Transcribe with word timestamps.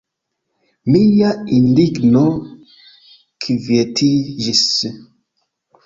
Mia 0.95 1.29
indigno 1.59 2.25
kvietiĝis. 3.47 4.69